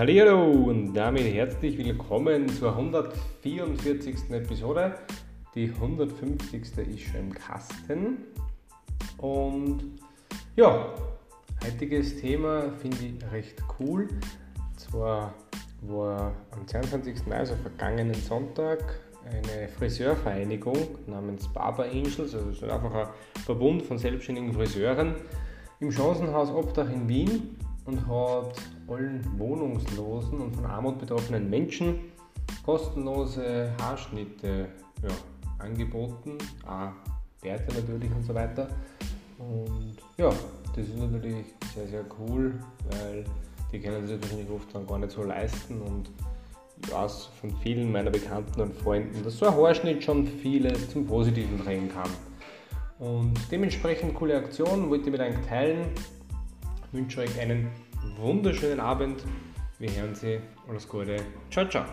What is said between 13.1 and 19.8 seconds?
recht cool. Zwar war am 22. Mai, also vergangenen Sonntag, eine